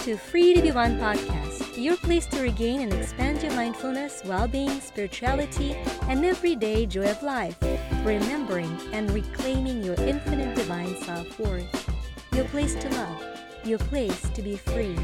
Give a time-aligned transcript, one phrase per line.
[0.00, 4.46] to Free to Be One podcast, your place to regain and expand your mindfulness, well
[4.46, 5.74] being, spirituality,
[6.08, 7.56] and everyday joy of life,
[8.04, 11.90] remembering and reclaiming your infinite divine self worth.
[12.32, 13.24] Your place to love,
[13.64, 14.96] your place to be free,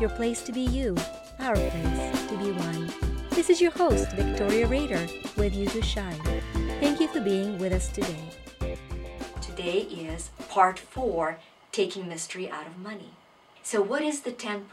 [0.00, 0.96] your place to be you,
[1.38, 2.92] our place to be one.
[3.30, 5.06] This is your host, Victoria Rader,
[5.36, 6.20] with you to shine.
[6.80, 8.24] Thank you for being with us today.
[9.40, 11.38] Today is part four
[11.70, 13.10] taking mystery out of money.
[13.70, 14.64] So, what is the 10%?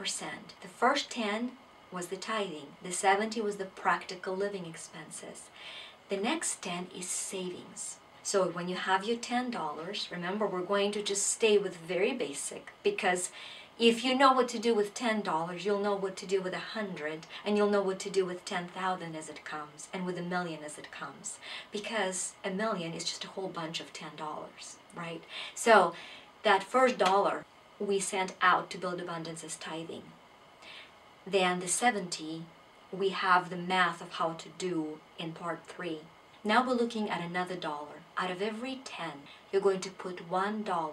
[0.61, 1.51] The first 10
[1.91, 5.49] was the tithing, the 70 was the practical living expenses.
[6.09, 7.97] The next 10 is savings.
[8.23, 12.71] So, when you have your $10, remember we're going to just stay with very basic
[12.81, 13.29] because
[13.77, 16.73] if you know what to do with $10, you'll know what to do with a
[16.73, 20.23] 100 and you'll know what to do with 10,000 as it comes and with a
[20.23, 21.37] million as it comes
[21.71, 24.17] because a million is just a whole bunch of $10,
[24.95, 25.21] right?
[25.53, 25.93] So,
[26.41, 27.45] that first dollar
[27.79, 30.03] we sent out to build abundance as tithing.
[31.25, 32.43] Then the 70,
[32.91, 35.99] we have the math of how to do in part 3.
[36.43, 38.01] Now we're looking at another dollar.
[38.17, 39.09] Out of every 10,
[39.51, 40.89] you're going to put $1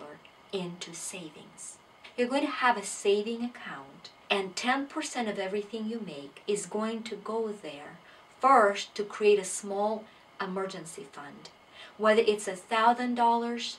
[0.53, 1.79] into savings.
[2.17, 7.03] You're going to have a saving account, and 10% of everything you make is going
[7.05, 7.99] to go there
[8.41, 10.05] first to create a small
[10.41, 11.51] emergency fund.
[11.97, 13.77] Whether it's a $1,000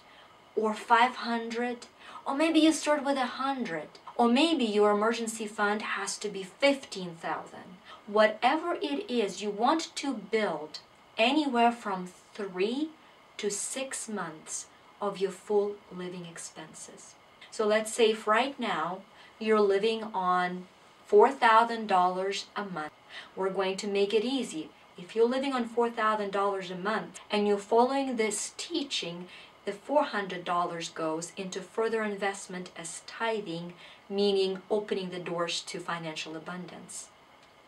[0.55, 1.87] or 500
[2.25, 3.87] or maybe you start with a hundred.
[4.17, 7.59] Or maybe your emergency fund has to be 15,000
[8.07, 10.79] whatever it is you want to build
[11.17, 12.89] anywhere from 3
[13.37, 14.67] to 6 months
[15.01, 17.15] of your full living expenses.
[17.51, 19.01] So let's say if right now
[19.39, 20.67] you're living on
[21.09, 22.91] $4,000 a month
[23.35, 24.69] we're going to make it easy.
[24.97, 29.27] If you're living on $4,000 a month and you're following this teaching
[29.65, 33.73] the $400 goes into further investment as tithing,
[34.09, 37.09] meaning opening the doors to financial abundance.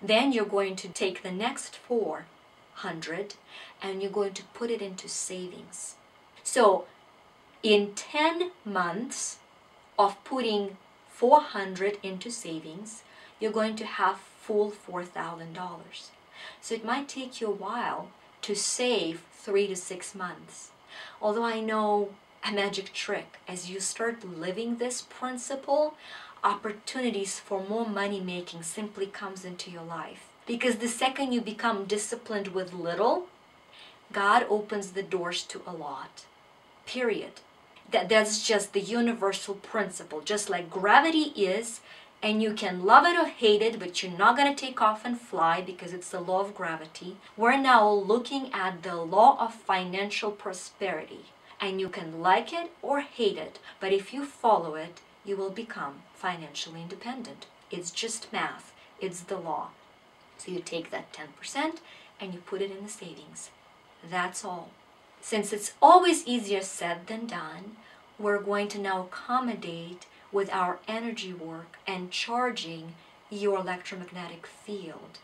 [0.01, 3.35] Then you're going to take the next 400
[3.81, 5.95] and you're going to put it into savings.
[6.43, 6.85] So
[7.63, 9.39] in 10 months
[9.97, 10.77] of putting
[11.09, 13.01] 400 into savings,
[13.39, 15.57] you're going to have full $4,000.
[16.61, 18.09] So it might take you a while
[18.43, 20.69] to save 3 to 6 months.
[21.21, 22.09] Although I know
[22.43, 25.95] a magic trick, as you start living this principle,
[26.43, 30.29] opportunities for more money making simply comes into your life.
[30.45, 33.27] Because the second you become disciplined with little,
[34.13, 36.25] God opens the doors to a lot.
[36.85, 37.41] Period.
[37.91, 40.21] That that's just the universal principle.
[40.21, 41.81] Just like gravity is,
[42.21, 45.05] and you can love it or hate it, but you're not going to take off
[45.05, 47.17] and fly because it's the law of gravity.
[47.35, 51.25] We're now looking at the law of financial prosperity,
[51.61, 55.51] and you can like it or hate it, but if you follow it, you will
[55.51, 57.45] become financially independent.
[57.69, 59.69] It's just math, it's the law.
[60.37, 61.77] So you take that 10%
[62.19, 63.49] and you put it in the savings.
[64.09, 64.69] That's all.
[65.21, 67.77] Since it's always easier said than done,
[68.17, 72.95] we're going to now accommodate with our energy work and charging
[73.29, 75.19] your electromagnetic field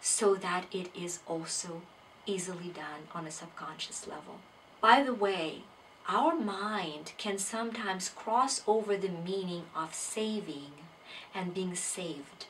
[0.00, 1.82] so that it is also
[2.26, 4.40] easily done on a subconscious level.
[4.80, 5.62] By the way,
[6.08, 10.72] our mind can sometimes cross over the meaning of saving
[11.34, 12.46] and being saved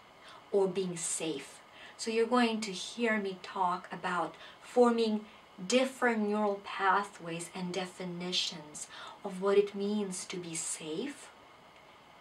[0.53, 1.61] or being safe.
[1.97, 5.25] So you're going to hear me talk about forming
[5.67, 8.89] different neural pathways and definitions
[9.25, 11.31] of what it means to be safe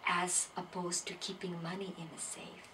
[0.06, 2.66] as opposed to keeping money in a safe.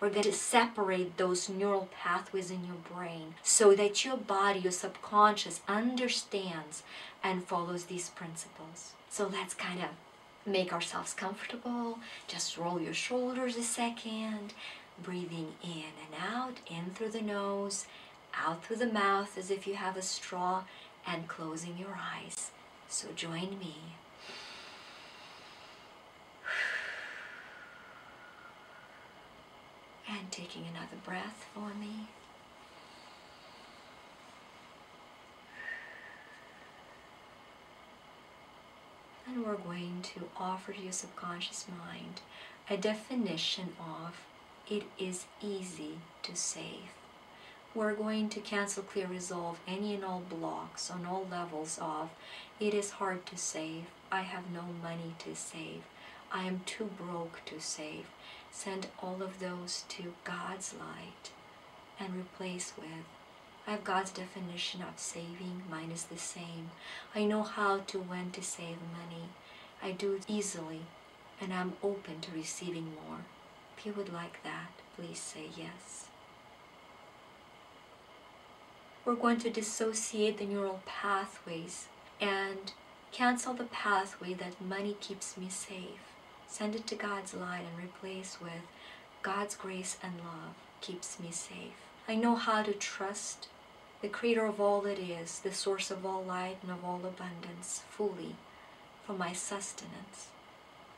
[0.00, 4.72] We're going to separate those neural pathways in your brain so that your body, your
[4.72, 6.82] subconscious, understands
[7.22, 8.92] and follows these principles.
[9.08, 9.90] So let's kind of
[10.46, 11.98] make ourselves comfortable.
[12.28, 14.52] Just roll your shoulders a second,
[15.02, 17.86] breathing in and out, in through the nose,
[18.36, 20.64] out through the mouth as if you have a straw,
[21.06, 22.50] and closing your eyes.
[22.88, 23.76] So join me.
[30.16, 32.06] And taking another breath for me.
[39.26, 42.20] And we're going to offer to your subconscious mind
[42.70, 44.20] a definition of
[44.70, 46.92] it is easy to save.
[47.74, 52.10] We're going to cancel, clear, resolve any and all blocks on all levels of
[52.60, 55.82] it is hard to save, I have no money to save,
[56.34, 58.06] I am too broke to save.
[58.50, 61.30] Send all of those to God's light
[61.98, 63.06] and replace with
[63.66, 65.62] I have God's definition of saving.
[65.70, 66.70] Mine is the same.
[67.14, 69.30] I know how to when to save money.
[69.82, 70.82] I do it easily
[71.40, 73.20] and I'm open to receiving more.
[73.78, 76.08] If you would like that, please say yes.
[79.04, 81.86] We're going to dissociate the neural pathways
[82.20, 82.72] and
[83.12, 86.13] cancel the pathway that money keeps me safe.
[86.54, 88.62] Send it to God's light and replace with
[89.24, 91.82] God's grace and love keeps me safe.
[92.06, 93.48] I know how to trust
[94.00, 97.82] the creator of all that is, the source of all light and of all abundance,
[97.90, 98.36] fully
[99.04, 100.28] for my sustenance.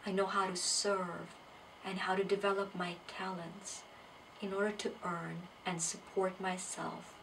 [0.04, 1.34] I know how to serve
[1.82, 3.80] and how to develop my talents
[4.42, 7.14] in order to earn and support myself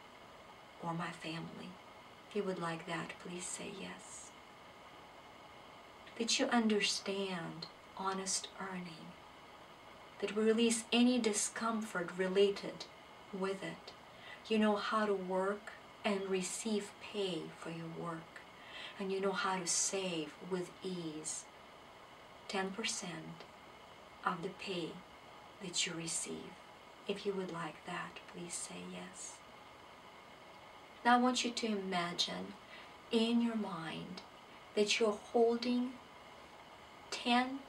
[0.81, 1.69] or my family.
[2.31, 4.31] If you would like that, please say yes.
[6.17, 7.67] That you understand
[7.97, 9.11] honest earning,
[10.19, 12.85] that we release any discomfort related
[13.37, 13.91] with it.
[14.47, 15.71] You know how to work
[16.05, 18.41] and receive pay for your work,
[18.99, 21.45] and you know how to save with ease
[22.49, 22.69] 10%
[24.25, 24.89] of the pay
[25.61, 26.51] that you receive.
[27.07, 29.33] If you would like that, please say yes.
[31.03, 32.53] Now I want you to imagine
[33.11, 34.21] in your mind
[34.75, 35.91] that you're holding
[37.11, 37.59] 10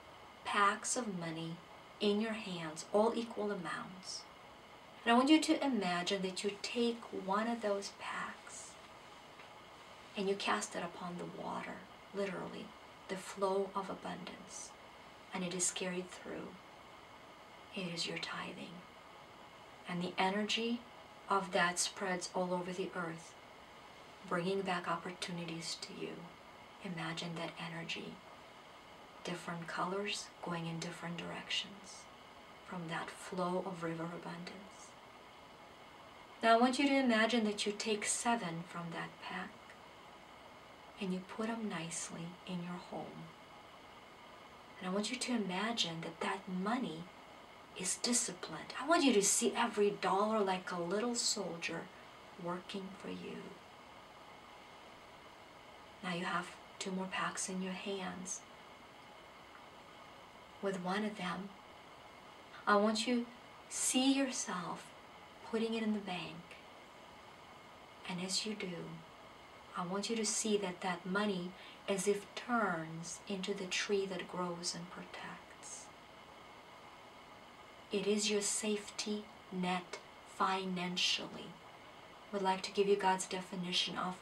[0.45, 1.57] packs of money
[2.01, 4.23] in your hands, all equal amounts.
[5.05, 8.71] And I want you to imagine that you take one of those packs
[10.17, 11.79] and you cast it upon the water,
[12.15, 12.67] literally,
[13.09, 14.71] the flow of abundance,
[15.33, 16.49] and it is carried through.
[17.75, 18.75] It is your tithing.
[19.89, 20.81] And the energy
[21.29, 23.35] of that spreads all over the earth,
[24.29, 26.13] bringing back opportunities to you.
[26.85, 28.15] Imagine that energy.
[29.25, 32.03] Different colors going in different directions
[32.67, 34.91] from that flow of river abundance.
[36.43, 39.51] Now I want you to imagine that you take seven from that pack
[41.01, 43.25] and you put them nicely in your home.
[44.79, 47.05] And I want you to imagine that that money
[47.81, 48.75] is disciplined.
[48.81, 51.83] I want you to see every dollar like a little soldier
[52.43, 53.39] working for you.
[56.03, 56.49] Now you have
[56.79, 58.41] two more packs in your hands.
[60.65, 61.51] With one of them,
[62.67, 63.27] I want you
[63.69, 64.87] see yourself
[65.51, 66.57] putting it in the bank.
[68.09, 68.89] And as you do,
[69.77, 71.51] I want you to see that that money
[71.87, 75.85] as if turns into the tree that grows and protects.
[77.93, 79.99] It is your safety net
[80.39, 81.51] financially.
[82.33, 84.15] Would like to give you God's definition of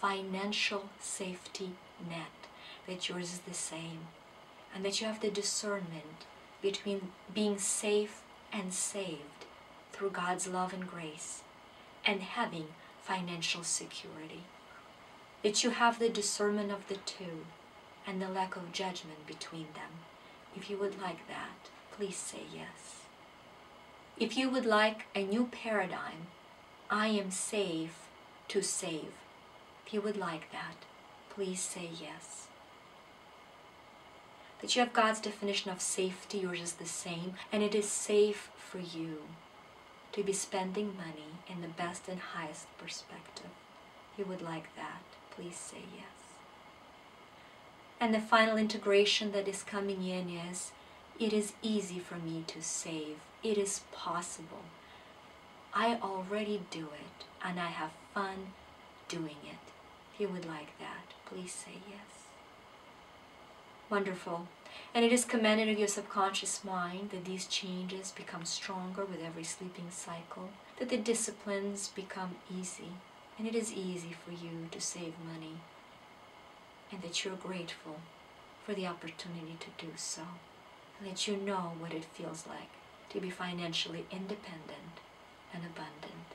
[0.00, 1.72] financial safety
[2.08, 2.48] net,
[2.86, 4.08] that yours is the same,
[4.74, 6.26] and that you have the discernment
[6.62, 8.22] between being safe
[8.52, 9.46] and saved
[9.92, 11.42] through God's love and grace
[12.04, 12.68] and having
[13.02, 14.44] financial security.
[15.42, 17.46] That you have the discernment of the two
[18.06, 19.90] and the lack of judgment between them.
[20.56, 23.06] If you would like that, please say yes.
[24.18, 26.26] If you would like a new paradigm,
[26.90, 28.06] I am safe
[28.48, 29.12] to save.
[29.86, 30.76] If you would like that,
[31.30, 32.48] please say yes.
[34.60, 38.50] That you have God's definition of safety, yours is the same, and it is safe
[38.56, 39.22] for you
[40.12, 43.50] to be spending money in the best and highest perspective.
[44.18, 46.20] You would like that, please say yes.
[47.98, 50.72] And the final integration that is coming in is
[51.18, 53.16] it is easy for me to save.
[53.42, 54.64] It is possible.
[55.72, 58.52] I already do it and I have fun
[59.08, 59.72] doing it.
[60.14, 62.29] If you would like that, please say yes.
[63.90, 64.46] Wonderful.
[64.94, 69.42] And it is commanded of your subconscious mind that these changes become stronger with every
[69.42, 72.92] sleeping cycle, that the disciplines become easy,
[73.36, 75.56] and it is easy for you to save money,
[76.92, 77.96] and that you're grateful
[78.64, 80.22] for the opportunity to do so,
[80.98, 82.70] and that you know what it feels like
[83.10, 85.00] to be financially independent
[85.52, 86.26] and abundant.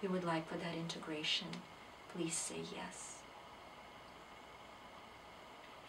[0.00, 1.48] You would like for that integration,
[2.14, 3.21] please say yes.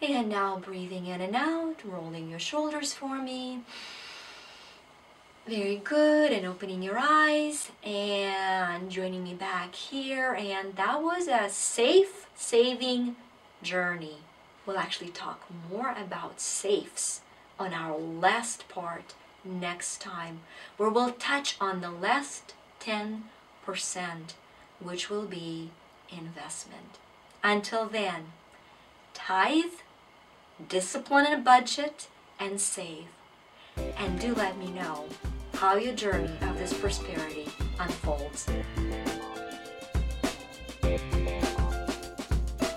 [0.02, 3.60] And now breathing in and out, rolling your shoulders for me.
[5.46, 10.34] Very good, and opening your eyes and joining me back here.
[10.34, 13.16] And that was a safe saving
[13.62, 14.18] journey.
[14.66, 17.20] We'll actually talk more about safes
[17.58, 20.40] on our last part next time,
[20.76, 23.20] where we'll touch on the last 10%,
[24.80, 25.70] which will be
[26.10, 26.98] investment.
[27.42, 28.32] Until then,
[29.14, 29.72] tithe
[30.68, 33.06] discipline a budget, and save.
[33.76, 35.06] And do let me know
[35.54, 38.46] how your journey of this prosperity unfolds.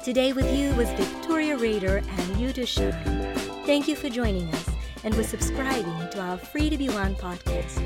[0.03, 3.35] Today with you was Victoria Rader and Shine.
[3.65, 4.69] Thank you for joining us.
[5.03, 7.79] and for subscribing to our Free to Be One podcast.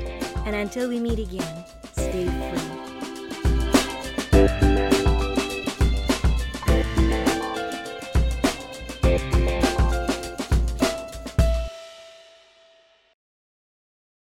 [0.46, 2.26] And until we meet again, stay
[4.90, 5.01] free.